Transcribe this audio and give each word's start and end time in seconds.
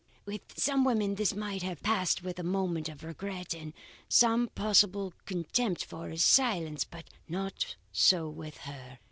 "With 0.25 0.57
some 0.57 0.83
women 0.83 1.13
this 1.13 1.35
might 1.35 1.61
have 1.61 1.83
passed 1.83 2.23
with 2.23 2.39
a 2.39 2.43
measure 2.43 2.91
of 2.91 3.03
regret, 3.03 3.53
and 3.53 3.71
some 4.09 4.47
possible 4.55 5.13
contempt 5.27 5.85
for 5.85 6.09
his 6.09 6.23
silence, 6.25 6.83
but 6.83 7.11
not 7.29 7.75
so 7.91 8.27
with 8.27 8.57
her. 8.65 8.97